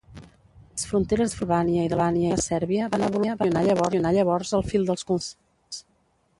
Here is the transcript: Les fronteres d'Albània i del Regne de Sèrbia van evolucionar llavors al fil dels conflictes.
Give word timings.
Les 0.69 0.85
fronteres 0.91 1.35
d'Albània 1.35 1.83
i 1.87 1.91
del 1.91 2.01
Regne 2.01 2.31
de 2.33 2.39
Sèrbia 2.45 2.89
van 2.95 3.07
evolucionar 3.11 4.17
llavors 4.19 4.55
al 4.61 4.69
fil 4.73 4.89
dels 4.91 5.09
conflictes. 5.13 5.83